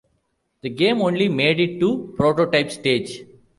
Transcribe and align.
The 0.63 0.69
game 0.71 0.99
only 1.03 1.29
made 1.29 1.59
it 1.59 1.79
to 1.81 2.15
prototype 2.17 2.71
stage. 2.71 3.23